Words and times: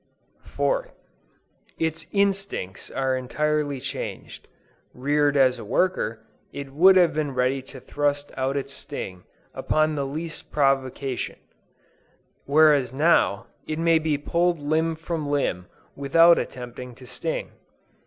4th. 0.57 0.93
Its 1.77 2.07
instincts 2.11 2.89
are 2.89 3.15
entirely 3.15 3.79
changed. 3.79 4.47
Reared 4.95 5.37
as 5.37 5.59
a 5.59 5.63
worker, 5.63 6.25
it 6.51 6.73
would 6.73 6.95
have 6.95 7.13
been 7.13 7.35
ready 7.35 7.61
to 7.61 7.79
thrust 7.79 8.31
out 8.35 8.57
its 8.57 8.73
sting, 8.73 9.25
upon 9.53 9.93
the 9.93 10.07
least 10.07 10.51
provocation; 10.51 11.35
whereas 12.47 12.91
now, 12.91 13.45
it 13.67 13.77
may 13.77 13.99
be 13.99 14.17
pulled 14.17 14.57
limb 14.57 14.95
from 14.95 15.29
limb, 15.29 15.67
without 15.95 16.39
attempting 16.39 16.95
to 16.95 17.05
sting. 17.05 17.51